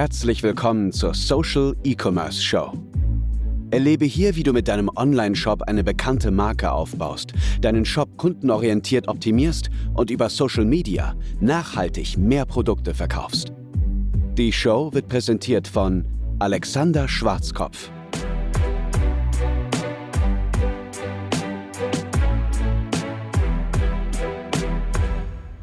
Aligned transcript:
Herzlich 0.00 0.42
willkommen 0.42 0.92
zur 0.92 1.12
Social 1.12 1.76
E-Commerce 1.84 2.40
Show. 2.40 2.72
Erlebe 3.70 4.06
hier, 4.06 4.34
wie 4.34 4.42
du 4.42 4.54
mit 4.54 4.66
deinem 4.66 4.88
Online-Shop 4.96 5.60
eine 5.64 5.84
bekannte 5.84 6.30
Marke 6.30 6.72
aufbaust, 6.72 7.34
deinen 7.60 7.84
Shop 7.84 8.08
kundenorientiert 8.16 9.08
optimierst 9.08 9.68
und 9.92 10.10
über 10.10 10.30
Social 10.30 10.64
Media 10.64 11.14
nachhaltig 11.40 12.16
mehr 12.16 12.46
Produkte 12.46 12.94
verkaufst. 12.94 13.52
Die 14.38 14.54
Show 14.54 14.90
wird 14.94 15.06
präsentiert 15.06 15.68
von 15.68 16.06
Alexander 16.38 17.06
Schwarzkopf. 17.06 17.90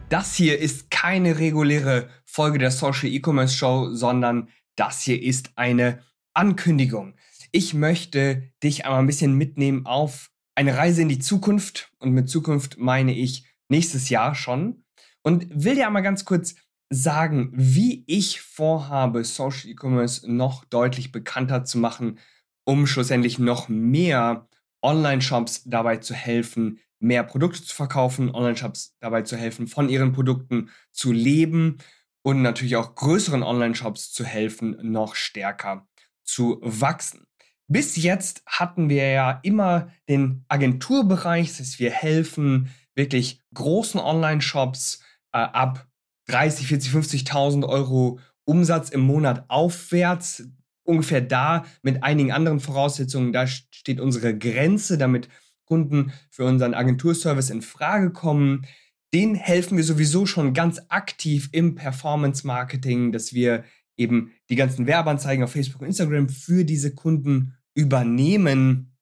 Das 0.10 0.36
hier 0.36 0.60
ist 0.60 0.92
keine 0.92 1.40
reguläre 1.40 2.08
Folge 2.38 2.60
der 2.60 2.70
Social 2.70 3.10
E-Commerce 3.10 3.58
Show, 3.58 3.90
sondern 3.96 4.50
das 4.76 5.02
hier 5.02 5.24
ist 5.24 5.50
eine 5.56 6.04
Ankündigung. 6.36 7.16
Ich 7.52 7.74
möchte 7.74 8.52
dich 8.62 8.86
einmal 8.86 9.00
ein 9.00 9.08
bisschen 9.08 9.34
mitnehmen 9.34 9.88
auf 9.88 10.30
eine 10.54 10.78
Reise 10.78 11.02
in 11.02 11.10
die 11.10 11.18
Zukunft. 11.18 11.92
Und 11.98 12.12
mit 12.12 12.30
Zukunft 12.30 12.78
meine 12.78 13.16
ich 13.16 13.48
nächstes 13.70 14.10
Jahr 14.10 14.36
schon. 14.36 14.84
Und 15.24 15.48
will 15.50 15.74
dir 15.74 15.88
einmal 15.88 16.04
ganz 16.04 16.26
kurz 16.26 16.54
sagen, 16.92 17.50
wie 17.54 18.04
ich 18.06 18.40
vorhabe, 18.40 19.24
Social 19.24 19.72
E-Commerce 19.72 20.32
noch 20.32 20.64
deutlich 20.66 21.12
bekannter 21.12 21.66
zu 21.66 21.80
machen, 21.80 22.20
um 22.66 22.86
schlussendlich 22.86 23.40
noch 23.40 23.68
mehr 23.68 24.48
Online-Shops 24.84 25.64
dabei 25.64 25.98
zu 25.98 26.14
helfen, 26.14 26.78
mehr 27.00 27.24
Produkte 27.24 27.64
zu 27.64 27.74
verkaufen, 27.74 28.30
Online-Shops 28.30 28.96
dabei 29.00 29.24
zu 29.24 29.38
helfen, 29.38 29.66
von 29.66 29.90
ihren 29.90 30.12
Produkten 30.12 30.70
zu 30.92 31.12
leben 31.12 31.80
und 32.28 32.42
natürlich 32.42 32.76
auch 32.76 32.94
größeren 32.94 33.42
Online-Shops 33.42 34.12
zu 34.12 34.26
helfen, 34.26 34.78
noch 34.82 35.16
stärker 35.16 35.88
zu 36.26 36.60
wachsen. 36.62 37.26
Bis 37.70 37.96
jetzt 37.96 38.44
hatten 38.46 38.90
wir 38.90 39.10
ja 39.10 39.40
immer 39.44 39.94
den 40.10 40.44
Agenturbereich, 40.50 41.48
das 41.48 41.60
heißt, 41.60 41.80
wir 41.80 41.90
helfen 41.90 42.70
wirklich 42.96 43.40
großen 43.54 44.02
Online-Shops 44.02 45.00
äh, 45.32 45.38
ab 45.38 45.88
30, 46.28 46.68
40, 46.68 46.92
50.000 46.92 47.66
Euro 47.66 48.20
Umsatz 48.44 48.90
im 48.90 49.00
Monat 49.00 49.46
aufwärts, 49.48 50.50
ungefähr 50.84 51.22
da 51.22 51.64
mit 51.82 52.04
einigen 52.04 52.34
anderen 52.34 52.60
Voraussetzungen. 52.60 53.32
Da 53.32 53.48
steht 53.48 54.02
unsere 54.02 54.38
Grenze, 54.38 54.98
damit 54.98 55.30
Kunden 55.64 56.12
für 56.30 56.44
unseren 56.44 56.74
Agenturservice 56.74 57.52
in 57.52 57.62
Frage 57.62 58.12
kommen. 58.12 58.66
Den 59.14 59.36
helfen 59.36 59.78
wir 59.78 59.84
sowieso 59.84 60.26
schon 60.26 60.54
ganz 60.54 60.82
aktiv 60.90 61.50
im 61.54 61.76
Performance 61.76 62.46
Marketing, 62.46 63.12
dass 63.12 63.34
wir 63.34 63.64
eben 63.96 64.32
die 64.50 64.56
ganzen 64.56 64.86
Werbeanzeigen 64.86 65.44
auf 65.44 65.52
Facebook 65.52 65.82
und 65.82 65.88
Instagram 65.88 66.30
für 66.30 66.66
diese 66.66 66.94
Kunden 66.94 67.58
übernehmen 67.74 68.98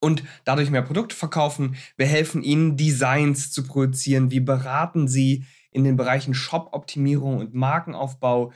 und 0.00 0.24
dadurch 0.44 0.70
mehr 0.70 0.82
Produkte 0.82 1.14
verkaufen. 1.14 1.76
Wir 1.96 2.06
helfen 2.06 2.42
ihnen, 2.42 2.76
Designs 2.76 3.52
zu 3.52 3.64
produzieren. 3.64 4.30
Wir 4.30 4.44
beraten 4.44 5.08
sie 5.08 5.44
in 5.70 5.84
den 5.84 5.96
Bereichen 5.96 6.34
Shop-Optimierung 6.34 7.38
und 7.38 7.54
Markenaufbau. 7.54 8.52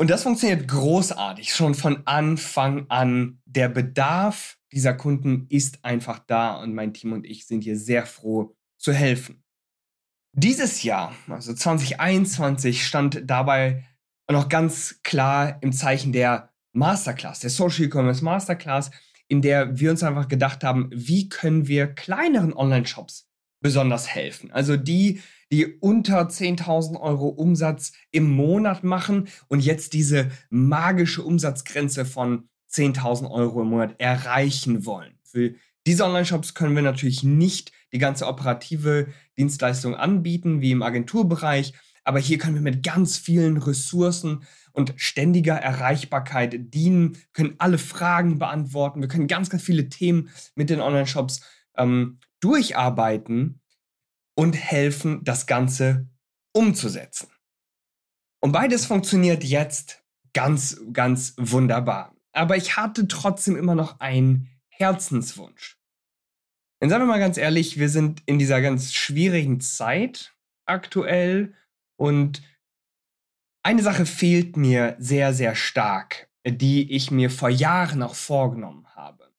Und 0.00 0.10
das 0.10 0.22
funktioniert 0.22 0.68
großartig, 0.68 1.52
schon 1.52 1.74
von 1.74 2.06
Anfang 2.06 2.86
an. 2.88 3.40
Der 3.46 3.68
Bedarf 3.68 4.58
dieser 4.70 4.94
Kunden 4.94 5.46
ist 5.48 5.84
einfach 5.84 6.20
da 6.20 6.62
und 6.62 6.74
mein 6.74 6.94
Team 6.94 7.12
und 7.12 7.26
ich 7.26 7.46
sind 7.46 7.64
hier 7.64 7.76
sehr 7.76 8.06
froh 8.06 8.54
zu 8.78 8.92
helfen. 8.92 9.42
Dieses 10.32 10.82
Jahr, 10.82 11.14
also 11.28 11.52
2021, 11.52 12.86
stand 12.86 13.22
dabei 13.24 13.84
noch 14.30 14.48
ganz 14.48 15.00
klar 15.02 15.58
im 15.62 15.72
Zeichen 15.72 16.12
der 16.12 16.52
Masterclass, 16.72 17.40
der 17.40 17.50
Social 17.50 17.86
E-Commerce 17.86 18.24
Masterclass, 18.24 18.90
in 19.26 19.42
der 19.42 19.78
wir 19.78 19.90
uns 19.90 20.02
einfach 20.02 20.28
gedacht 20.28 20.64
haben, 20.64 20.90
wie 20.92 21.28
können 21.28 21.66
wir 21.66 21.86
kleineren 21.88 22.52
Online-Shops 22.54 23.28
besonders 23.60 24.08
helfen? 24.08 24.50
Also 24.52 24.76
die, 24.76 25.20
die 25.50 25.66
unter 25.66 26.28
10.000 26.28 27.00
Euro 27.00 27.28
Umsatz 27.28 27.92
im 28.10 28.30
Monat 28.30 28.84
machen 28.84 29.28
und 29.48 29.60
jetzt 29.60 29.92
diese 29.92 30.30
magische 30.50 31.22
Umsatzgrenze 31.22 32.04
von 32.04 32.48
10.000 32.70 33.30
Euro 33.30 33.62
im 33.62 33.68
Monat 33.68 33.96
erreichen 33.98 34.84
wollen. 34.84 35.18
Für 35.24 35.54
diese 35.86 36.04
Online-Shops 36.04 36.54
können 36.54 36.76
wir 36.76 36.82
natürlich 36.82 37.22
nicht 37.22 37.72
die 37.92 37.98
ganze 37.98 38.26
operative 38.26 39.08
Dienstleistung 39.38 39.94
anbieten, 39.94 40.60
wie 40.60 40.72
im 40.72 40.82
Agenturbereich, 40.82 41.72
aber 42.04 42.18
hier 42.18 42.38
können 42.38 42.54
wir 42.54 42.62
mit 42.62 42.82
ganz 42.82 43.18
vielen 43.18 43.58
Ressourcen 43.58 44.44
und 44.72 44.94
ständiger 44.96 45.56
Erreichbarkeit 45.56 46.72
dienen, 46.74 47.18
können 47.32 47.56
alle 47.58 47.78
Fragen 47.78 48.38
beantworten, 48.38 49.00
wir 49.00 49.08
können 49.08 49.26
ganz, 49.26 49.50
ganz 49.50 49.62
viele 49.62 49.88
Themen 49.88 50.30
mit 50.54 50.70
den 50.70 50.80
Online-Shops 50.80 51.42
ähm, 51.76 52.18
durcharbeiten 52.40 53.60
und 54.34 54.54
helfen, 54.54 55.22
das 55.24 55.46
Ganze 55.46 56.08
umzusetzen. 56.52 57.28
Und 58.40 58.52
beides 58.52 58.86
funktioniert 58.86 59.44
jetzt 59.44 60.02
ganz, 60.32 60.80
ganz 60.92 61.34
wunderbar. 61.36 62.14
Aber 62.32 62.56
ich 62.56 62.76
hatte 62.76 63.08
trotzdem 63.08 63.56
immer 63.56 63.74
noch 63.74 64.00
einen 64.00 64.48
Herzenswunsch. 64.68 65.77
Denn 66.80 66.90
sagen 66.90 67.02
wir 67.02 67.08
mal 67.08 67.18
ganz 67.18 67.36
ehrlich, 67.36 67.78
wir 67.78 67.88
sind 67.88 68.22
in 68.26 68.38
dieser 68.38 68.60
ganz 68.60 68.94
schwierigen 68.94 69.60
Zeit 69.60 70.34
aktuell 70.66 71.54
und 71.96 72.42
eine 73.64 73.82
Sache 73.82 74.06
fehlt 74.06 74.56
mir 74.56 74.96
sehr, 74.98 75.34
sehr 75.34 75.54
stark, 75.54 76.28
die 76.46 76.92
ich 76.92 77.10
mir 77.10 77.30
vor 77.30 77.48
Jahren 77.48 78.02
auch 78.02 78.14
vorgenommen 78.14 78.86
habe. 78.94 79.32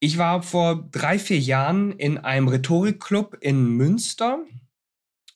Ich 0.00 0.16
war 0.16 0.42
vor 0.42 0.88
drei, 0.92 1.18
vier 1.18 1.40
Jahren 1.40 1.92
in 1.92 2.18
einem 2.18 2.46
Rhetorikclub 2.46 3.36
in 3.40 3.66
Münster 3.66 4.44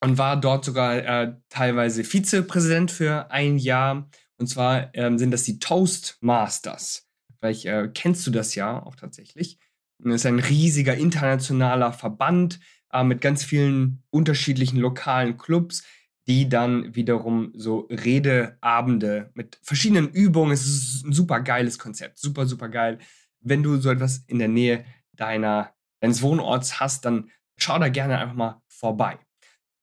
und 0.01 0.19
war 0.19 0.41
dort 0.41 0.65
sogar 0.65 0.97
äh, 0.97 1.35
teilweise 1.49 2.05
Vizepräsident 2.05 2.93
für 2.93 3.31
ein 3.31 3.59
Jahr. 3.59 4.09
Und 4.39 4.47
zwar 4.47 4.95
ähm, 4.95 5.19
sind 5.19 5.33
das 5.33 5.43
die 5.43 5.59
Toastmasters. 5.59 7.09
Vielleicht 7.39 7.65
äh, 7.67 7.91
kennst 7.93 8.25
du 8.27 8.31
das 8.31 8.55
ja 8.55 8.81
auch 8.83 8.95
tatsächlich. 8.95 9.59
Das 10.05 10.23
ist 10.23 10.27
ein 10.27 10.39
riesiger 10.39 10.95
internationaler 10.95 11.93
Verband 11.93 12.61
äh, 12.93 13.05
mit 13.05 13.21
ganz 13.21 13.45
vielen 13.45 14.03
unterschiedlichen 14.11 14.79
lokalen 14.79 15.39
Clubs, 15.39 15.85
die 16.27 16.49
dann 16.49 16.95
wiederum 16.95 17.53
so 17.55 17.89
Redeabende 17.91 19.31
mit 19.35 19.59
verschiedenen 19.63 20.09
Übungen. 20.09 20.53
Es 20.53 20.67
ist 20.67 21.05
ein 21.05 21.13
super 21.13 21.41
geiles 21.41 21.79
Konzept, 21.79 22.19
super, 22.19 22.47
super 22.47 22.69
geil 22.69 22.99
wenn 23.43 23.63
du 23.63 23.77
so 23.77 23.91
etwas 23.91 24.19
in 24.27 24.39
der 24.39 24.49
Nähe 24.49 24.85
deiner, 25.13 25.75
deines 26.01 26.23
Wohnorts 26.23 26.81
hast, 26.81 27.05
dann 27.05 27.31
schau 27.57 27.79
da 27.79 27.89
gerne 27.89 28.19
einfach 28.19 28.35
mal 28.35 28.63
vorbei. 28.69 29.19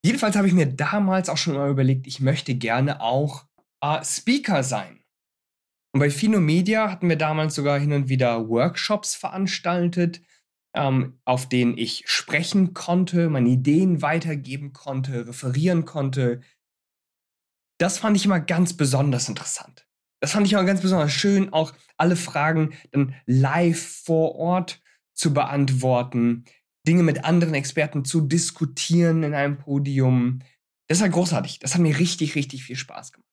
Jedenfalls 0.04 0.36
habe 0.36 0.48
ich 0.48 0.54
mir 0.54 0.66
damals 0.66 1.30
auch 1.30 1.38
schon 1.38 1.56
mal 1.56 1.70
überlegt, 1.70 2.08
ich 2.08 2.20
möchte 2.22 2.56
gerne 2.56 3.02
auch 3.02 3.46
äh, 3.82 4.04
Speaker 4.04 4.64
sein. 4.64 4.99
Und 5.92 6.00
bei 6.00 6.10
Fino 6.10 6.40
Media 6.40 6.92
hatten 6.92 7.10
wir 7.10 7.16
damals 7.16 7.56
sogar 7.56 7.80
hin 7.80 7.94
und 7.94 8.10
wieder 8.10 8.48
Workshops 8.48 9.16
veranstaltet, 9.16 10.22
ähm, 10.76 11.20
auf 11.26 11.50
denen 11.50 11.78
ich 11.78 12.04
sprechen 12.06 12.74
konnte, 12.74 13.30
meine 13.30 13.50
Ideen 13.50 14.02
weitergeben 14.02 14.72
konnte, 14.72 15.28
referieren 15.28 15.86
konnte. 15.86 16.42
Das 17.80 17.98
fand 17.98 18.18
ich 18.18 18.26
immer 18.26 18.40
ganz 18.40 18.74
besonders 18.74 19.30
interessant. 19.30 19.88
Das 20.22 20.34
fand 20.34 20.46
ich 20.46 20.58
auch 20.58 20.66
ganz 20.66 20.82
besonders 20.82 21.14
schön, 21.14 21.54
auch 21.54 21.74
alle 21.98 22.16
Fragen 22.16 22.74
dann 22.92 23.16
live 23.26 23.82
vor 24.04 24.36
Ort 24.36 24.82
zu 25.14 25.34
beantworten, 25.34 26.46
Dinge 26.88 27.04
mit 27.04 27.24
anderen 27.24 27.54
Experten 27.54 28.06
zu 28.06 28.22
diskutieren 28.22 29.24
in 29.24 29.34
einem 29.34 29.58
Podium. 29.58 30.40
Das 30.88 31.02
war 31.02 31.10
großartig. 31.10 31.60
Das 31.60 31.74
hat 31.74 31.82
mir 31.82 31.98
richtig, 31.98 32.36
richtig 32.36 32.64
viel 32.64 32.76
Spaß 32.76 33.12
gemacht. 33.12 33.29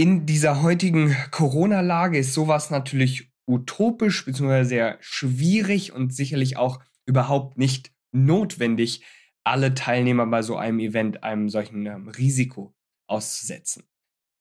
In 0.00 0.24
dieser 0.24 0.62
heutigen 0.62 1.14
Corona-Lage 1.30 2.16
ist 2.16 2.32
sowas 2.32 2.70
natürlich 2.70 3.30
utopisch 3.46 4.24
bzw. 4.24 4.64
sehr 4.64 4.96
schwierig 5.00 5.92
und 5.92 6.14
sicherlich 6.14 6.56
auch 6.56 6.82
überhaupt 7.04 7.58
nicht 7.58 7.92
notwendig, 8.10 9.04
alle 9.44 9.74
Teilnehmer 9.74 10.24
bei 10.24 10.40
so 10.40 10.56
einem 10.56 10.78
Event 10.78 11.22
einem 11.22 11.50
solchen 11.50 11.84
ähm, 11.84 12.08
Risiko 12.08 12.74
auszusetzen. 13.08 13.82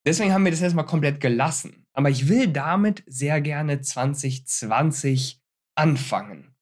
Deswegen 0.08 0.32
haben 0.32 0.46
wir 0.46 0.52
das 0.52 0.62
erstmal 0.62 0.86
komplett 0.86 1.20
gelassen. 1.20 1.86
Aber 1.92 2.10
ich 2.10 2.30
will 2.30 2.48
damit 2.48 3.04
sehr 3.06 3.42
gerne 3.42 3.82
2020 3.82 5.42
anfangen. 5.76 6.56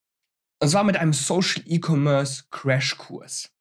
Und 0.60 0.70
zwar 0.70 0.84
mit 0.84 0.98
einem 0.98 1.14
Social 1.14 1.62
E-Commerce 1.68 2.46
Crashkurs. 2.50 3.54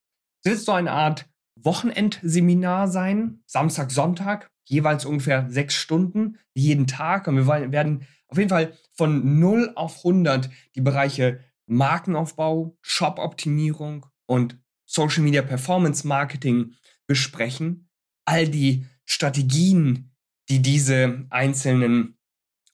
Das 0.43 0.53
wird 0.53 0.65
so 0.65 0.71
eine 0.71 0.91
Art 0.91 1.29
Wochenendseminar 1.63 2.87
sein, 2.87 3.41
Samstag, 3.45 3.91
Sonntag, 3.91 4.51
jeweils 4.65 5.05
ungefähr 5.05 5.49
sechs 5.49 5.75
Stunden 5.75 6.37
jeden 6.53 6.87
Tag. 6.87 7.27
Und 7.27 7.35
wir 7.35 7.47
werden 7.47 8.05
auf 8.27 8.37
jeden 8.37 8.49
Fall 8.49 8.73
von 8.93 9.39
0 9.39 9.71
auf 9.75 9.97
100 9.97 10.49
die 10.75 10.81
Bereiche 10.81 11.39
Markenaufbau, 11.67 12.77
Shop-Optimierung 12.81 14.05
und 14.25 14.57
Social 14.85 15.23
Media 15.23 15.41
Performance 15.41 16.07
Marketing 16.07 16.73
besprechen 17.07 17.89
all 18.25 18.47
die 18.47 18.85
Strategien, 19.05 20.11
die 20.49 20.61
diese 20.61 21.25
einzelnen 21.29 22.17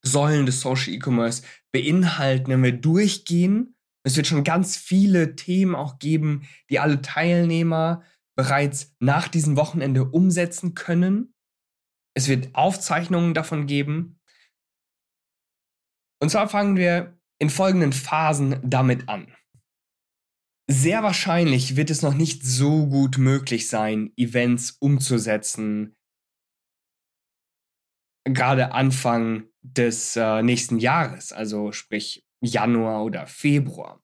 Säulen 0.01 0.45
des 0.45 0.61
Social 0.61 0.93
E-Commerce 0.93 1.43
beinhalten, 1.71 2.51
wenn 2.51 2.63
wir 2.63 2.73
durchgehen. 2.73 3.75
Es 4.03 4.17
wird 4.17 4.27
schon 4.27 4.43
ganz 4.43 4.75
viele 4.75 5.35
Themen 5.35 5.75
auch 5.75 5.97
geben, 5.97 6.47
die 6.69 6.79
alle 6.79 7.01
Teilnehmer 7.01 8.03
bereits 8.35 8.95
nach 8.99 9.27
diesem 9.27 9.55
Wochenende 9.57 10.05
umsetzen 10.05 10.73
können. 10.73 11.33
Es 12.15 12.27
wird 12.27 12.55
Aufzeichnungen 12.55 13.33
davon 13.33 13.67
geben. 13.67 14.19
Und 16.21 16.29
zwar 16.29 16.47
fangen 16.47 16.77
wir 16.77 17.19
in 17.39 17.49
folgenden 17.49 17.93
Phasen 17.93 18.59
damit 18.63 19.09
an. 19.09 19.35
Sehr 20.71 21.03
wahrscheinlich 21.03 21.75
wird 21.75 21.89
es 21.89 22.01
noch 22.01 22.13
nicht 22.13 22.43
so 22.43 22.87
gut 22.87 23.17
möglich 23.17 23.67
sein, 23.67 24.13
Events 24.15 24.77
umzusetzen, 24.79 25.97
gerade 28.23 28.71
Anfang 28.71 29.49
des 29.61 30.15
äh, 30.15 30.41
nächsten 30.41 30.79
Jahres, 30.79 31.33
also 31.33 31.73
sprich 31.73 32.25
Januar 32.41 33.03
oder 33.03 33.27
Februar. 33.27 34.01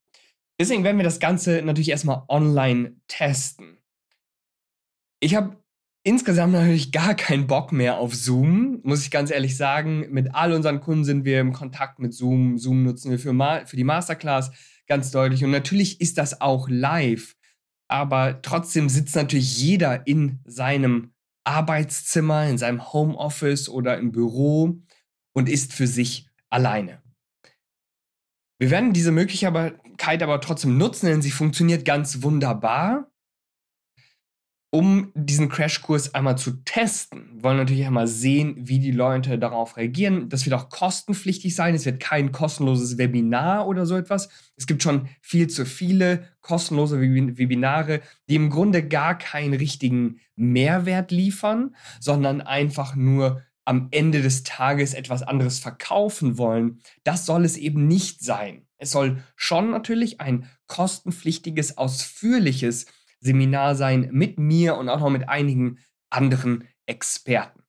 Deswegen 0.59 0.83
werden 0.83 0.97
wir 0.97 1.05
das 1.05 1.21
Ganze 1.21 1.61
natürlich 1.61 1.89
erstmal 1.89 2.23
online 2.27 2.97
testen. 3.07 3.78
Ich 5.21 5.35
habe 5.35 5.57
insgesamt 6.03 6.53
natürlich 6.53 6.91
gar 6.91 7.13
keinen 7.13 7.47
Bock 7.47 7.71
mehr 7.71 7.97
auf 7.97 8.15
Zoom, 8.15 8.79
muss 8.83 9.03
ich 9.03 9.11
ganz 9.11 9.31
ehrlich 9.31 9.57
sagen. 9.57 10.05
Mit 10.11 10.33
all 10.33 10.53
unseren 10.53 10.79
Kunden 10.79 11.03
sind 11.03 11.25
wir 11.25 11.41
im 11.41 11.53
Kontakt 11.53 11.99
mit 11.99 12.13
Zoom. 12.13 12.57
Zoom 12.57 12.83
nutzen 12.83 13.11
wir 13.11 13.19
für, 13.19 13.33
Ma 13.33 13.65
für 13.65 13.75
die 13.75 13.83
Masterclass 13.83 14.51
ganz 14.87 15.11
deutlich. 15.11 15.43
Und 15.43 15.51
natürlich 15.51 15.99
ist 15.99 16.17
das 16.17 16.41
auch 16.41 16.69
live. 16.69 17.35
Aber 17.89 18.41
trotzdem 18.41 18.87
sitzt 18.87 19.15
natürlich 19.15 19.59
jeder 19.59 20.07
in 20.07 20.39
seinem 20.45 21.11
Arbeitszimmer, 21.43 22.47
in 22.47 22.57
seinem 22.57 22.93
Homeoffice 22.93 23.67
oder 23.67 23.97
im 23.97 24.11
Büro 24.11 24.79
und 25.33 25.49
ist 25.49 25.73
für 25.73 25.87
sich 25.87 26.29
alleine. 26.49 27.01
Wir 28.59 28.71
werden 28.71 28.93
diese 28.93 29.11
Möglichkeit 29.11 30.23
aber 30.23 30.41
trotzdem 30.41 30.77
nutzen, 30.77 31.07
denn 31.07 31.21
sie 31.21 31.31
funktioniert 31.31 31.85
ganz 31.85 32.21
wunderbar 32.21 33.08
um 34.71 35.11
diesen 35.15 35.49
Crashkurs 35.49 36.13
einmal 36.13 36.37
zu 36.37 36.63
testen, 36.63 37.31
wollen 37.41 37.57
natürlich 37.57 37.85
einmal 37.87 38.07
sehen, 38.07 38.55
wie 38.57 38.77
die 38.77 38.91
Leute 38.91 39.39
darauf 39.39 39.77
reagieren. 39.77 40.29
Das 40.29 40.45
wird 40.45 40.53
auch 40.53 40.69
kostenpflichtig 40.69 41.55
sein. 41.55 41.73
Es 41.73 41.85
wird 41.85 41.99
kein 41.99 42.31
kostenloses 42.31 42.99
Webinar 42.99 43.67
oder 43.67 43.87
so 43.87 43.95
etwas. 43.95 44.29
Es 44.57 44.67
gibt 44.67 44.83
schon 44.83 45.09
viel 45.21 45.47
zu 45.47 45.65
viele 45.65 46.27
kostenlose 46.41 47.01
Webinare, 47.01 48.01
die 48.29 48.35
im 48.35 48.51
Grunde 48.51 48.87
gar 48.87 49.17
keinen 49.17 49.55
richtigen 49.55 50.19
Mehrwert 50.35 51.09
liefern, 51.11 51.75
sondern 51.99 52.41
einfach 52.41 52.95
nur 52.95 53.41
am 53.65 53.87
Ende 53.91 54.21
des 54.21 54.43
Tages 54.43 54.93
etwas 54.93 55.23
anderes 55.23 55.59
verkaufen 55.59 56.37
wollen. 56.37 56.81
Das 57.03 57.25
soll 57.25 57.43
es 57.43 57.57
eben 57.57 57.87
nicht 57.87 58.23
sein. 58.23 58.67
Es 58.77 58.91
soll 58.91 59.23
schon 59.35 59.71
natürlich 59.71 60.21
ein 60.21 60.47
kostenpflichtiges, 60.67 61.77
ausführliches 61.77 62.85
Seminar 63.19 63.75
sein 63.75 64.09
mit 64.11 64.39
mir 64.39 64.75
und 64.75 64.89
auch 64.89 64.99
noch 64.99 65.09
mit 65.09 65.27
einigen 65.27 65.79
anderen 66.09 66.67
Experten. 66.85 67.61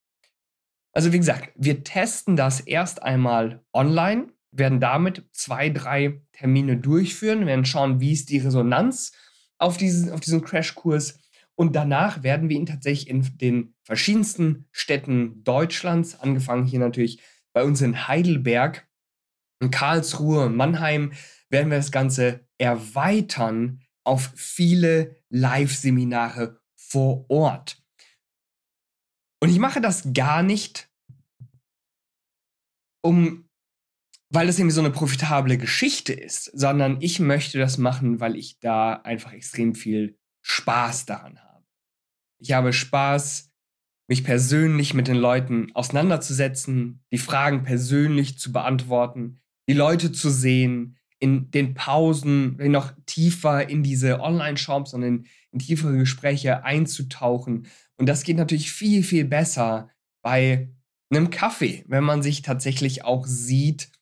Also 0.93 1.13
wie 1.13 1.19
gesagt, 1.19 1.51
wir 1.57 1.85
testen 1.85 2.37
das 2.37 2.61
erst 2.61 3.03
einmal 3.03 3.65
online, 3.73 4.33
werden 4.51 4.81
damit 4.81 5.25
zwei, 5.33 5.71
drei 5.71 6.21
Termine 6.33 6.77
durchführen, 6.77 7.47
werden 7.47 7.65
schauen, 7.65 8.01
wie 8.01 8.13
ist 8.13 8.31
die 8.31 8.39
Resonanz 8.39 9.13
auf 9.59 9.77
diesen, 9.77 10.11
auf 10.11 10.21
diesen 10.21 10.43
Crashkurs 10.43 11.21
und 11.55 11.77
danach 11.77 12.23
werden 12.23 12.49
wir 12.49 12.57
ihn 12.57 12.65
tatsächlich 12.65 13.09
in 13.09 13.37
den 13.37 13.75
verschiedensten 13.85 14.65
Städten 14.73 15.45
Deutschlands, 15.45 16.19
angefangen 16.19 16.65
hier 16.65 16.81
natürlich 16.81 17.21
bei 17.53 17.63
uns 17.65 17.83
in 17.83 18.09
Heidelberg, 18.09 18.89
in 19.61 19.71
Karlsruhe, 19.71 20.49
Mannheim, 20.49 21.13
werden 21.51 21.71
wir 21.71 21.77
das 21.77 21.93
Ganze 21.93 22.47
erweitern 22.57 23.81
auf 24.05 24.33
viele 24.35 25.17
Live-Seminare 25.29 26.61
vor 26.77 27.29
Ort. 27.29 27.83
Und 29.43 29.49
ich 29.49 29.59
mache 29.59 29.81
das 29.81 30.13
gar 30.13 30.43
nicht, 30.43 30.91
um, 33.03 33.49
weil 34.31 34.47
das 34.47 34.59
irgendwie 34.59 34.75
so 34.75 34.83
eine 34.83 34.91
profitable 34.91 35.57
Geschichte 35.57 36.13
ist, 36.13 36.45
sondern 36.45 37.01
ich 37.01 37.21
möchte 37.21 37.59
das 37.59 37.79
machen, 37.79 38.21
weil 38.21 38.37
ich 38.37 38.59
da 38.61 38.95
einfach 38.95 39.33
extrem 39.33 39.75
viel 39.75 40.19
Spaß 40.43 41.07
daran 41.07 41.39
habe. 41.43 41.65
Ich 42.39 42.53
habe 42.53 42.73
Spaß, 42.73 43.51
mich 44.09 44.25
persönlich 44.25 44.93
mit 44.93 45.09
den 45.09 45.17
Leuten 45.17 45.71
auseinanderzusetzen, 45.75 47.05
die 47.13 47.19
Fragen 47.19 47.63
persönlich 47.63 48.39
zu 48.39 48.53
beantworten, 48.53 49.41
die 49.69 49.75
Leute 49.75 50.11
zu 50.11 50.31
sehen, 50.31 50.99
in 51.21 51.51
den 51.51 51.75
Pausen 51.75 52.57
noch 52.71 52.93
tiefer 53.07 53.69
in 53.69 53.83
diese 53.83 54.21
Online-Shops 54.21 54.95
und 54.95 55.03
in, 55.03 55.27
in 55.53 55.59
tiefere 55.61 55.97
Gespräche 55.97 56.65
einzutauchen. 56.65 57.67
Und 57.97 58.09
das 58.09 58.25
geht 58.25 58.39
natürlich 58.39 58.73
viel, 58.73 59.05
viel 59.05 59.27
besser 59.27 59.91
bei 60.23 60.71
einem 61.11 61.31
Kaffee, 61.31 61.85
wenn 61.87 62.05
man 62.05 62.23
sich 62.23 62.43
tatsächlich 62.43 63.05
auch 63.05 63.27
sieht. 63.27 63.93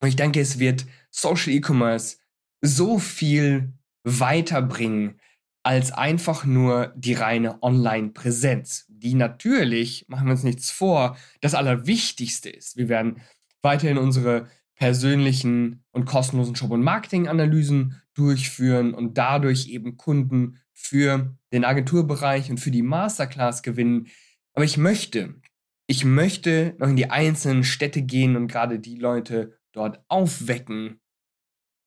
Und 0.00 0.08
ich 0.08 0.16
denke, 0.16 0.40
es 0.40 0.58
wird 0.58 0.84
Social 1.10 1.52
E-Commerce 1.52 2.16
so 2.60 2.98
viel 2.98 3.72
weiterbringen 4.02 5.20
als 5.62 5.92
einfach 5.92 6.44
nur 6.44 6.92
die 6.96 7.14
reine 7.14 7.62
Online-Präsenz, 7.62 8.86
die 8.88 9.14
natürlich, 9.14 10.06
machen 10.08 10.26
wir 10.26 10.32
uns 10.32 10.42
nichts 10.42 10.72
vor, 10.72 11.16
das 11.40 11.54
Allerwichtigste 11.54 12.50
ist. 12.50 12.76
Wir 12.76 12.88
werden 12.88 13.20
weiterhin 13.60 13.98
unsere 13.98 14.48
persönlichen 14.82 15.84
und 15.92 16.06
kostenlosen 16.06 16.56
Shop- 16.56 16.72
und 16.72 16.82
Marketing-Analysen 16.82 18.02
durchführen 18.14 18.94
und 18.94 19.16
dadurch 19.16 19.68
eben 19.68 19.96
Kunden 19.96 20.58
für 20.72 21.36
den 21.52 21.64
Agenturbereich 21.64 22.50
und 22.50 22.58
für 22.58 22.72
die 22.72 22.82
Masterclass 22.82 23.62
gewinnen. 23.62 24.08
Aber 24.54 24.64
ich 24.64 24.78
möchte, 24.78 25.36
ich 25.86 26.04
möchte 26.04 26.74
noch 26.80 26.88
in 26.88 26.96
die 26.96 27.10
einzelnen 27.10 27.62
Städte 27.62 28.02
gehen 28.02 28.34
und 28.34 28.48
gerade 28.48 28.80
die 28.80 28.96
Leute 28.96 29.56
dort 29.70 30.04
aufwecken 30.08 31.00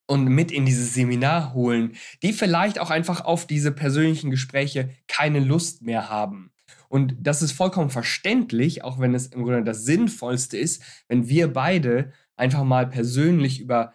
und 0.08 0.30
mit 0.30 0.54
in 0.54 0.66
dieses 0.66 0.94
Seminar 0.94 1.54
holen, 1.54 1.98
die 2.24 2.32
vielleicht 2.32 2.80
auch 2.80 2.92
einfach 2.92 3.26
auf 3.26 3.46
diese 3.46 3.74
persönlichen 3.74 4.32
Gespräche 4.32 4.90
keine 5.10 5.42
Lust 5.42 5.82
mehr 5.82 6.10
haben. 6.10 6.54
Und 6.88 7.18
das 7.20 7.42
ist 7.42 7.52
vollkommen 7.52 7.90
verständlich, 7.90 8.86
auch 8.86 9.00
wenn 9.00 9.14
es 9.14 9.28
im 9.28 9.44
Grunde 9.44 9.66
das 9.66 9.84
Sinnvollste 9.84 10.58
ist, 10.58 10.82
wenn 11.10 11.28
wir 11.28 11.52
beide 11.52 12.14
einfach 12.36 12.64
mal 12.64 12.88
persönlich 12.88 13.60
über 13.60 13.94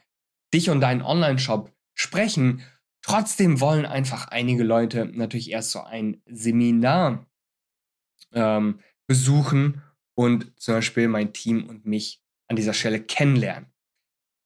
dich 0.52 0.70
und 0.70 0.80
deinen 0.80 1.02
Online-Shop 1.02 1.73
sprechen. 1.94 2.62
Trotzdem 3.02 3.61
wollen 3.61 3.87
einfach 3.87 4.28
einige 4.28 4.64
Leute 4.64 5.06
natürlich 5.06 5.50
erst 5.50 5.70
so 5.70 5.80
ein 5.80 6.23
Seminar 6.26 7.26
ähm, 8.32 8.80
besuchen 9.06 9.82
und 10.14 10.52
zum 10.61 10.75
Beispiel 10.75 11.09
mein 11.09 11.32
Team 11.32 11.68
und 11.68 11.87
mich 11.87 12.23
an 12.49 12.56
dieser 12.56 12.75
Stelle 12.75 13.00
kennenlernen. 13.00 13.70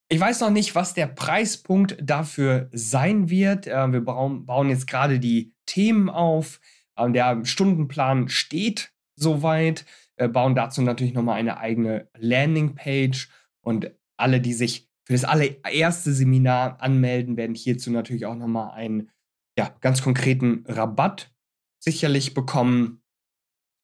Ich 0.09 0.21
weiß 0.21 0.41
noch 0.41 0.51
nicht, 0.51 0.75
was 0.75 0.95
der 0.95 1.07
Preispunkt 1.07 1.97
dafür 2.01 2.69
sein 2.73 3.31
wird. 3.31 3.67
Äh, 3.67 3.93
wir 3.93 4.01
bauen, 4.03 4.69
jetzt 4.69 4.87
gerade 4.87 5.19
die 5.19 5.55
Themen 5.67 6.11
auf. 6.11 6.61
Ähm, 6.97 7.13
der 7.13 7.45
Stundenplan 7.45 8.29
steht 8.29 8.93
soweit. 9.17 9.85
Wir 10.17 10.29
bauen 10.29 10.55
dazu 10.55 10.83
natürlich 10.83 11.15
nochmal 11.15 11.39
eine 11.39 11.59
eigene 11.59 12.09
Landingpage 12.17 13.29
und 13.65 13.91
alle, 14.17 14.41
die 14.41 14.55
sich 14.55 14.89
für 15.05 15.13
das 15.13 15.25
allererste 15.25 16.13
Seminar 16.13 16.81
anmelden, 16.81 17.37
werden 17.37 17.55
hierzu 17.55 17.91
natürlich 17.91 18.27
auch 18.27 18.37
nochmal 18.37 18.73
einen 18.75 19.11
ja, 19.59 19.75
ganz 19.81 20.03
konkreten 20.03 20.65
Rabatt 20.67 21.33
sicherlich 21.79 22.35
bekommen. 22.35 23.03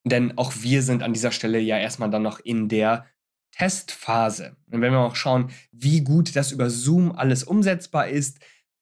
Denn 0.04 0.38
auch 0.38 0.54
wir 0.60 0.82
sind 0.82 1.02
an 1.02 1.12
dieser 1.12 1.32
Stelle 1.32 1.58
ja 1.58 1.78
erstmal 1.78 2.10
dann 2.10 2.22
noch 2.22 2.40
in 2.40 2.68
der 2.68 3.06
Testphase. 3.52 4.56
Und 4.70 4.80
wenn 4.80 4.92
wir 4.92 5.00
auch 5.00 5.16
schauen, 5.16 5.50
wie 5.72 6.02
gut 6.02 6.34
das 6.36 6.52
über 6.52 6.70
Zoom 6.70 7.12
alles 7.12 7.44
umsetzbar 7.44 8.08
ist, 8.08 8.38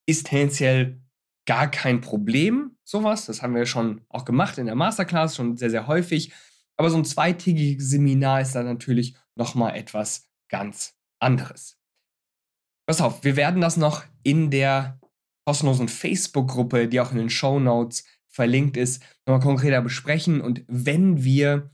ist 0.07 0.27
tendenziell 0.27 1.01
gar 1.47 1.71
kein 1.71 2.01
Problem, 2.01 2.77
sowas. 2.85 3.27
Das 3.27 3.43
haben 3.43 3.55
wir 3.55 3.67
schon 3.67 4.03
auch 4.09 4.25
gemacht 4.25 4.59
in 4.59 4.67
der 4.67 4.75
Masterclass, 4.75 5.35
schon 5.35 5.57
sehr, 5.57 5.71
sehr 5.71 5.87
häufig. 5.87 6.33
Aber 6.77 6.91
so 6.91 6.97
ein 6.97 7.05
zweitägiges 7.05 7.91
Seminar 7.91 8.41
ist 8.43 8.55
dann 8.55 8.67
natürlich 8.67 9.17
nochmal 9.35 9.75
etwas 9.75 10.28
ganz 10.49 10.95
anderes. 11.21 11.77
Pass 12.87 13.01
auf, 13.01 13.25
wir 13.25 13.37
werden 13.37 13.61
das 13.61 13.77
noch 13.77 14.05
in 14.23 14.51
der 14.51 14.99
kostenlosen 15.47 15.89
Facebook-Gruppe, 15.89 16.89
die 16.89 17.01
auch 17.01 17.13
in 17.13 17.19
den 17.19 17.31
Show 17.31 17.59
Notes 17.61 18.05
verlinkt 18.27 18.77
ist, 18.77 19.03
nochmal 19.27 19.43
konkreter 19.43 19.83
besprechen. 19.83 20.41
Und 20.41 20.65
wenn 20.69 21.25
wir 21.25 21.71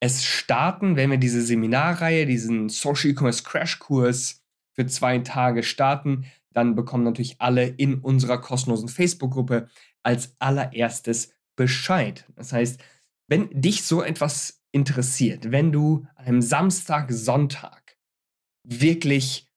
es 0.00 0.24
starten, 0.24 0.96
wenn 0.96 1.10
wir 1.10 1.18
diese 1.18 1.42
Seminarreihe, 1.42 2.26
diesen 2.26 2.68
Social 2.68 3.10
E-Commerce 3.10 3.42
Crash 3.42 3.78
Kurs 3.78 4.42
für 4.72 4.86
zwei 4.86 5.18
Tage 5.18 5.62
starten, 5.62 6.24
dann 6.52 6.74
bekommen 6.74 7.04
natürlich 7.04 7.40
alle 7.40 7.66
in 7.66 8.00
unserer 8.00 8.38
kostenlosen 8.38 8.88
Facebook-Gruppe 8.88 9.68
als 10.02 10.34
allererstes 10.38 11.32
Bescheid. 11.56 12.24
Das 12.34 12.52
heißt, 12.52 12.80
Wenn 13.28 13.48
dich 13.52 13.84
so 13.84 14.02
etwas 14.02 14.60
interessiert, 14.72 15.52
wenn 15.52 15.70
du 15.70 16.04
einem 16.16 16.42
Samstag, 16.42 17.12
Sonntag 17.12 17.79
wirklich 18.70 19.48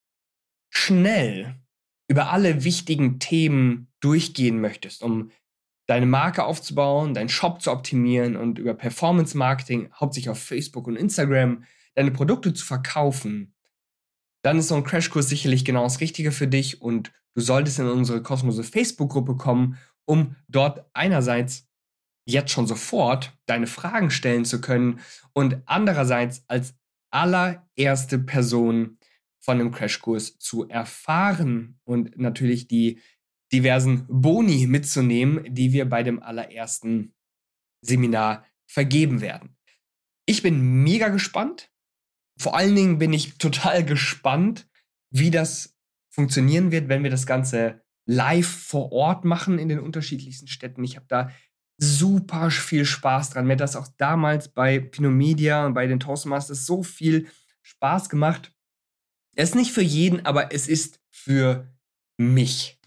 schnell 0.70 1.56
über 2.10 2.32
alle 2.32 2.64
wichtigen 2.64 3.20
Themen 3.20 3.88
durchgehen 4.00 4.60
möchtest, 4.60 5.04
um 5.04 5.32
deine 5.88 6.06
Marke 6.06 6.44
aufzubauen, 6.44 7.14
deinen 7.14 7.30
Shop 7.30 7.62
zu 7.62 7.72
optimieren 7.72 8.36
und 8.36 8.60
über 8.60 8.74
Performance 8.74 9.38
Marketing, 9.38 9.90
hauptsächlich 9.94 10.30
auf 10.30 10.42
Facebook 10.42 10.88
und 10.88 10.96
Instagram, 10.96 11.64
deine 11.96 12.12
Produkte 12.12 12.54
zu 12.54 12.66
verkaufen, 12.66 13.54
dann 14.44 14.58
ist 14.58 14.70
so 14.70 14.76
ein 14.76 14.84
Crashkurs 14.84 15.30
sicherlich 15.30 15.64
genau 15.64 15.84
das 15.84 16.02
Richtige 16.02 16.32
für 16.32 16.48
dich 16.48 16.82
und 16.82 17.12
du 17.36 17.42
solltest 17.42 17.80
in 17.80 17.88
unsere 17.88 18.22
kostenlose 18.22 18.64
Facebook-Gruppe 18.64 19.36
kommen, 19.38 19.78
um 20.06 20.36
dort 20.48 20.86
einerseits 20.94 21.68
jetzt 22.26 22.52
schon 22.52 22.68
sofort 22.68 23.38
deine 23.46 23.68
Fragen 23.68 24.12
stellen 24.12 24.46
zu 24.46 24.62
können 24.62 25.00
und 25.34 25.62
andererseits 25.66 26.44
als 26.48 26.76
allererste 27.12 28.20
Person 28.20 28.98
von 29.44 29.60
dem 29.60 29.72
Crashkurs 29.72 30.40
zu 30.40 30.68
erfahren 30.70 31.80
und 31.84 32.18
natürlich 32.18 32.68
die 32.68 33.02
diversen 33.52 34.06
Boni 34.08 34.68
mitzunehmen, 34.68 35.54
die 35.54 35.74
wir 35.74 35.88
bei 35.88 36.02
dem 36.02 36.24
allerersten 36.24 37.14
Seminar 37.82 38.46
vergeben 38.66 39.22
werden. 39.22 39.58
Ich 40.26 40.42
bin 40.42 40.84
mega 40.84 41.10
gespannt. 41.10 41.70
Vor 42.40 42.56
allen 42.56 42.76
Dingen 42.76 42.98
bin 42.98 43.12
ich 43.12 43.38
total 43.38 43.84
gespannt, 43.84 44.68
wie 45.12 45.30
das 45.30 45.78
funktionieren 46.10 46.72
wird, 46.72 46.88
wenn 46.88 47.04
wir 47.04 47.12
das 47.12 47.26
Ganze 47.26 47.84
live 48.06 48.48
vor 48.48 48.92
Ort 48.92 49.26
machen 49.26 49.60
in 49.60 49.68
den 49.68 49.80
unterschiedlichsten 49.80 50.48
Städten. 50.48 50.84
Ich 50.84 50.96
habe 50.96 51.06
da 51.08 51.32
super 51.78 52.50
viel 52.50 52.86
Spaß 52.86 53.32
dran. 53.32 53.46
Mir 53.46 53.54
hat 53.54 53.60
das 53.60 53.76
auch 53.76 53.88
damals 53.98 54.48
bei 54.48 54.80
Pinot 54.80 55.12
Media 55.14 55.66
und 55.66 55.74
bei 55.74 55.86
den 55.86 56.00
Toastmasters 56.00 56.66
so 56.66 56.82
viel 56.82 57.28
Spaß 57.62 58.10
gemacht. 58.10 58.53
Es 59.36 59.50
ist 59.50 59.56
nicht 59.56 59.72
für 59.72 59.82
jeden, 59.82 60.26
aber 60.26 60.54
es 60.54 60.68
ist 60.68 61.00
für 61.10 61.68
mich. 62.18 62.80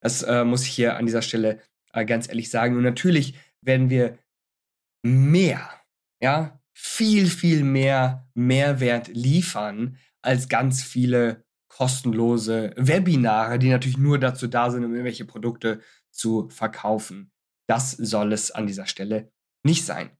Das 0.00 0.22
äh, 0.22 0.44
muss 0.44 0.62
ich 0.64 0.70
hier 0.70 0.96
an 0.96 1.06
dieser 1.06 1.22
Stelle 1.22 1.60
äh, 1.92 2.04
ganz 2.04 2.28
ehrlich 2.28 2.50
sagen. 2.50 2.76
Und 2.76 2.82
natürlich 2.82 3.34
werden 3.60 3.90
wir 3.90 4.18
mehr, 5.02 5.70
ja, 6.20 6.60
viel, 6.72 7.28
viel 7.28 7.64
mehr 7.64 8.28
Mehrwert 8.34 9.08
liefern 9.08 9.98
als 10.22 10.48
ganz 10.48 10.82
viele 10.82 11.44
kostenlose 11.68 12.72
Webinare, 12.76 13.58
die 13.58 13.70
natürlich 13.70 13.98
nur 13.98 14.18
dazu 14.18 14.46
da 14.46 14.70
sind, 14.70 14.84
um 14.84 14.92
irgendwelche 14.92 15.24
Produkte 15.24 15.80
zu 16.10 16.48
verkaufen. 16.48 17.32
Das 17.66 17.92
soll 17.92 18.32
es 18.32 18.50
an 18.50 18.66
dieser 18.66 18.86
Stelle 18.86 19.32
nicht 19.64 19.84
sein. 19.84 20.10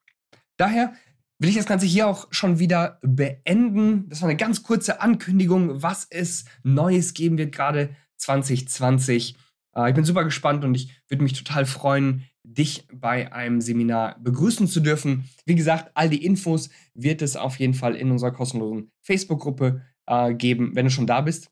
Daher 0.57 0.95
will 1.42 1.50
ich 1.50 1.56
das 1.56 1.66
Ganze 1.66 1.87
hier 1.87 2.06
auch 2.06 2.28
schon 2.30 2.61
wieder 2.61 3.00
beenden. 3.02 4.08
Das 4.08 4.22
war 4.22 4.28
eine 4.28 4.37
ganz 4.37 4.62
kurze 4.62 5.00
Ankündigung, 5.00 5.82
was 5.82 6.06
es 6.08 6.44
Neues 6.62 7.14
geben 7.14 7.37
wird, 7.37 7.52
gerade 7.52 7.96
2020. 8.18 9.37
Äh, 9.75 9.88
ich 9.88 9.94
bin 9.94 10.04
super 10.04 10.22
gespannt 10.22 10.64
und 10.64 10.76
ich 10.76 11.02
würde 11.08 11.25
mich 11.25 11.32
total 11.32 11.66
freuen, 11.66 12.25
dich 12.44 12.87
bei 12.92 13.32
einem 13.32 13.61
Seminar 13.61 14.20
begrüßen 14.20 14.68
zu 14.68 14.78
dürfen. 14.78 15.28
Wie 15.44 15.56
gesagt, 15.56 15.90
all 15.94 16.08
die 16.08 16.25
Infos 16.25 16.70
wird 16.94 17.22
es 17.22 17.34
auf 17.34 17.58
jeden 17.58 17.75
Fall 17.75 17.96
in 17.96 18.12
unserer 18.12 18.32
kostenlosen 18.32 18.92
Facebook-Gruppe 19.02 19.82
äh, 20.06 20.34
geben, 20.34 20.76
wenn 20.76 20.87
du 20.87 20.90
schon 20.92 21.08
da 21.08 21.22
bist. 21.22 21.50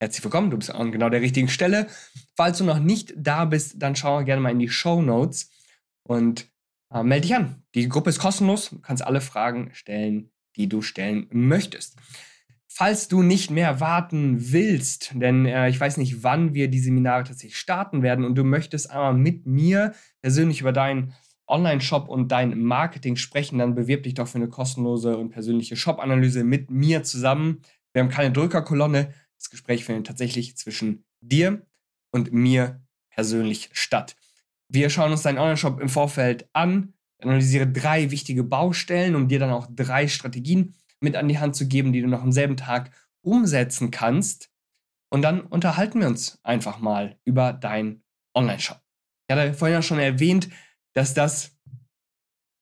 Herzlich 0.00 0.22
willkommen, 0.22 0.50
du 0.50 0.58
bist 0.58 0.70
an 0.70 0.92
genau 0.92 1.08
der 1.08 1.22
richtigen 1.22 1.48
Stelle. 1.48 1.88
Falls 2.36 2.58
du 2.58 2.64
noch 2.64 2.78
nicht 2.78 3.14
da 3.16 3.46
bist, 3.46 3.76
dann 3.78 3.96
schau 3.96 4.22
gerne 4.22 4.42
mal 4.42 4.52
in 4.52 4.58
die 4.58 4.68
Show 4.68 5.00
Notes 5.00 5.50
und 6.02 6.50
äh, 6.92 7.02
melde 7.02 7.26
dich 7.26 7.36
an. 7.36 7.62
Die 7.74 7.88
Gruppe 7.88 8.10
ist 8.10 8.18
kostenlos, 8.18 8.70
du 8.70 8.80
kannst 8.80 9.04
alle 9.04 9.20
Fragen 9.20 9.70
stellen, 9.72 10.30
die 10.56 10.68
du 10.68 10.82
stellen 10.82 11.26
möchtest. 11.30 11.96
Falls 12.66 13.08
du 13.08 13.22
nicht 13.22 13.50
mehr 13.50 13.80
warten 13.80 14.52
willst, 14.52 15.12
denn 15.14 15.46
äh, 15.46 15.68
ich 15.68 15.80
weiß 15.80 15.96
nicht, 15.96 16.22
wann 16.22 16.54
wir 16.54 16.68
die 16.68 16.78
Seminare 16.78 17.24
tatsächlich 17.24 17.58
starten 17.58 18.02
werden 18.02 18.24
und 18.24 18.36
du 18.36 18.44
möchtest 18.44 18.90
einmal 18.90 19.14
mit 19.14 19.46
mir 19.46 19.94
persönlich 20.20 20.60
über 20.60 20.72
deinen 20.72 21.14
Online-Shop 21.48 22.08
und 22.08 22.30
dein 22.30 22.60
Marketing 22.60 23.16
sprechen, 23.16 23.58
dann 23.58 23.74
bewirb 23.74 24.02
dich 24.02 24.14
doch 24.14 24.28
für 24.28 24.38
eine 24.38 24.48
kostenlose 24.48 25.16
und 25.16 25.30
persönliche 25.30 25.76
Shop-Analyse 25.76 26.44
mit 26.44 26.70
mir 26.70 27.02
zusammen. 27.02 27.62
Wir 27.92 28.02
haben 28.02 28.10
keine 28.10 28.32
Drückerkolonne. 28.32 29.14
Das 29.38 29.50
Gespräch 29.50 29.84
findet 29.84 30.06
tatsächlich 30.06 30.56
zwischen 30.56 31.04
dir 31.20 31.66
und 32.10 32.32
mir 32.32 32.82
persönlich 33.10 33.70
statt. 33.72 34.14
Wir 34.70 34.90
schauen 34.90 35.12
uns 35.12 35.22
deinen 35.22 35.38
Online-Shop 35.38 35.80
im 35.80 35.88
Vorfeld 35.88 36.48
an, 36.52 36.92
analysiere 37.22 37.66
drei 37.66 38.10
wichtige 38.10 38.44
Baustellen, 38.44 39.14
um 39.14 39.28
dir 39.28 39.38
dann 39.38 39.50
auch 39.50 39.66
drei 39.70 40.08
Strategien 40.08 40.74
mit 41.00 41.16
an 41.16 41.28
die 41.28 41.38
Hand 41.38 41.56
zu 41.56 41.66
geben, 41.66 41.92
die 41.92 42.02
du 42.02 42.08
noch 42.08 42.22
am 42.22 42.32
selben 42.32 42.56
Tag 42.56 42.90
umsetzen 43.22 43.90
kannst. 43.90 44.50
Und 45.10 45.22
dann 45.22 45.40
unterhalten 45.40 46.00
wir 46.00 46.06
uns 46.06 46.38
einfach 46.42 46.80
mal 46.80 47.18
über 47.24 47.52
deinen 47.52 48.02
Online-Shop. 48.34 48.80
Ich 49.28 49.36
hatte 49.36 49.54
vorhin 49.54 49.74
ja 49.74 49.82
schon 49.82 49.98
erwähnt, 49.98 50.48
dass 50.94 51.14
das 51.14 51.56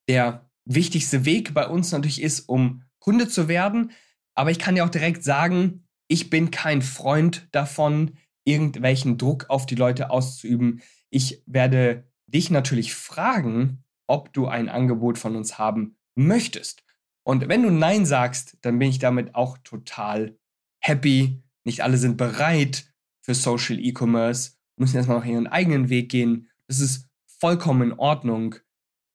der 0.08 0.48
wichtigste 0.64 1.24
Weg 1.24 1.54
bei 1.54 1.66
uns 1.66 1.92
natürlich 1.92 2.22
ist, 2.22 2.40
um 2.48 2.82
Kunde 2.98 3.28
zu 3.28 3.48
werden. 3.48 3.92
Aber 4.34 4.50
ich 4.50 4.58
kann 4.58 4.74
dir 4.74 4.84
auch 4.84 4.90
direkt 4.90 5.24
sagen, 5.24 5.86
ich 6.08 6.30
bin 6.30 6.50
kein 6.50 6.82
Freund 6.82 7.48
davon, 7.52 8.16
irgendwelchen 8.44 9.18
Druck 9.18 9.46
auf 9.48 9.66
die 9.66 9.74
Leute 9.74 10.10
auszuüben. 10.10 10.82
Ich 11.10 11.42
werde 11.46 12.04
dich 12.26 12.50
natürlich 12.50 12.94
fragen, 12.94 13.84
ob 14.06 14.32
du 14.32 14.46
ein 14.46 14.68
Angebot 14.68 15.18
von 15.18 15.36
uns 15.36 15.58
haben 15.58 15.96
möchtest. 16.14 16.84
Und 17.24 17.48
wenn 17.48 17.62
du 17.62 17.70
Nein 17.70 18.06
sagst, 18.06 18.56
dann 18.62 18.78
bin 18.78 18.88
ich 18.88 18.98
damit 18.98 19.34
auch 19.34 19.58
total 19.58 20.38
happy. 20.80 21.42
Nicht 21.64 21.82
alle 21.82 21.96
sind 21.96 22.16
bereit 22.16 22.92
für 23.20 23.34
Social 23.34 23.80
E-Commerce, 23.80 24.52
müssen 24.76 24.96
erstmal 24.96 25.18
noch 25.18 25.26
ihren 25.26 25.48
eigenen 25.48 25.88
Weg 25.88 26.08
gehen. 26.10 26.48
Das 26.68 26.78
ist 26.78 27.08
vollkommen 27.26 27.90
in 27.90 27.98
Ordnung. 27.98 28.56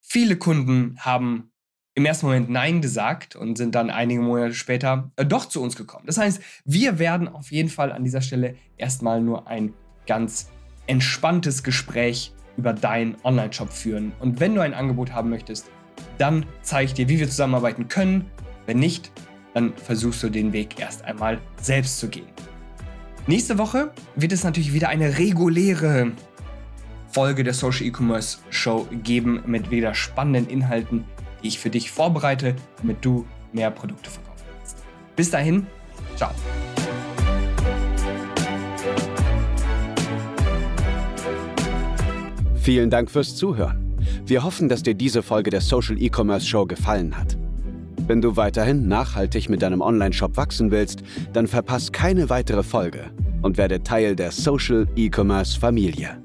Viele 0.02 0.36
Kunden 0.36 0.98
haben 1.00 1.52
im 1.94 2.06
ersten 2.06 2.26
Moment 2.26 2.50
Nein 2.50 2.82
gesagt 2.82 3.36
und 3.36 3.58
sind 3.58 3.76
dann 3.76 3.90
einige 3.90 4.22
Monate 4.22 4.54
später 4.54 5.12
äh, 5.16 5.26
doch 5.26 5.46
zu 5.46 5.62
uns 5.62 5.76
gekommen. 5.76 6.06
Das 6.06 6.18
heißt, 6.18 6.42
wir 6.66 7.00
werden 7.00 7.28
auf 7.28 7.52
jeden 7.52 7.70
Fall 7.70 7.92
an 7.92 8.04
dieser 8.04 8.22
Stelle 8.22 8.56
erstmal 8.78 9.22
nur 9.22 9.48
ein 9.48 9.74
ganz 10.08 10.50
entspanntes 10.88 11.64
Gespräch 11.64 12.34
über 12.58 12.74
deinen 12.74 13.16
Online-Shop 13.24 13.72
führen. 13.72 14.12
Und 14.20 14.40
wenn 14.40 14.56
du 14.56 14.62
ein 14.62 14.74
Angebot 14.74 15.14
haben 15.14 15.30
möchtest, 15.30 15.70
dann 16.18 16.46
zeige 16.62 16.86
ich 16.86 16.94
dir, 16.94 17.10
wie 17.10 17.20
wir 17.20 17.30
zusammenarbeiten 17.30 17.88
können. 17.88 18.30
Wenn 18.66 18.80
nicht, 18.80 19.12
dann 19.54 19.74
versuchst 19.76 20.24
du 20.24 20.30
den 20.30 20.54
Weg 20.54 20.80
erst 20.80 21.04
einmal 21.04 21.40
selbst 21.62 22.00
zu 22.00 22.10
gehen. 22.10 22.28
Nächste 23.28 23.58
Woche 23.58 23.92
wird 24.16 24.32
es 24.32 24.44
natürlich 24.44 24.74
wieder 24.74 24.90
eine 24.90 25.18
reguläre 25.18 26.12
Folge 27.12 27.44
der 27.44 27.54
Social 27.54 27.86
E-Commerce 27.86 28.40
Show 28.50 28.88
geben 29.04 29.44
mit 29.46 29.70
wieder 29.70 29.94
spannenden 29.94 30.50
Inhalten, 30.50 31.04
die 31.44 31.50
ich 31.50 31.60
für 31.60 31.70
dich 31.70 31.92
vorbereite, 31.92 32.56
damit 32.78 33.04
du 33.04 33.26
mehr 33.52 33.70
Produkte 33.70 34.10
verkaufen 34.10 34.46
kannst. 34.58 34.78
Bis 35.16 35.30
dahin, 35.30 35.68
ciao. 36.16 36.32
Vielen 42.62 42.92
Dank 42.92 43.10
fürs 43.10 43.36
Zuhören. 43.36 43.98
Wir 44.24 44.44
hoffen, 44.44 44.70
dass 44.70 44.84
dir 44.84 44.94
diese 44.94 45.24
Folge 45.24 45.50
der 45.50 45.62
Social 45.62 46.00
E-Commerce 46.00 46.46
Show 46.46 46.68
gefallen 46.68 47.18
hat. 47.18 47.36
Wenn 48.06 48.22
du 48.22 48.36
weiterhin 48.36 48.88
nachhaltig 48.88 49.50
mit 49.50 49.64
deinem 49.64 49.82
Online-Shop 49.82 50.38
wachsen 50.38 50.70
willst, 50.70 51.02
dann 51.34 51.48
verpass 51.48 51.92
keine 51.92 52.30
weitere 52.30 52.62
Folge 52.62 53.10
und 53.42 53.58
werde 53.58 53.82
Teil 53.82 54.16
der 54.16 54.32
Social 54.32 54.88
E-Commerce 54.96 55.60
Familie. 55.60 56.22